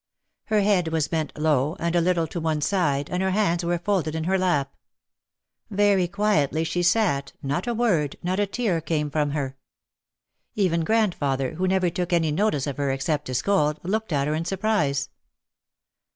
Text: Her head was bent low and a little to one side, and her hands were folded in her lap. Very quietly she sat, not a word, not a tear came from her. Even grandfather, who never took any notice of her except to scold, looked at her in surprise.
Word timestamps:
Her 0.45 0.61
head 0.61 0.87
was 0.87 1.07
bent 1.07 1.31
low 1.37 1.75
and 1.79 1.95
a 1.95 2.01
little 2.01 2.25
to 2.25 2.39
one 2.39 2.59
side, 2.61 3.07
and 3.11 3.21
her 3.21 3.29
hands 3.29 3.63
were 3.63 3.77
folded 3.77 4.15
in 4.15 4.23
her 4.23 4.35
lap. 4.35 4.73
Very 5.69 6.07
quietly 6.07 6.63
she 6.63 6.81
sat, 6.81 7.33
not 7.43 7.67
a 7.67 7.75
word, 7.75 8.15
not 8.23 8.39
a 8.39 8.47
tear 8.47 8.81
came 8.81 9.11
from 9.11 9.29
her. 9.29 9.57
Even 10.55 10.83
grandfather, 10.83 11.53
who 11.53 11.67
never 11.67 11.91
took 11.91 12.13
any 12.13 12.31
notice 12.31 12.65
of 12.65 12.77
her 12.77 12.89
except 12.89 13.25
to 13.25 13.35
scold, 13.35 13.79
looked 13.83 14.11
at 14.11 14.25
her 14.25 14.33
in 14.33 14.43
surprise. 14.45 15.09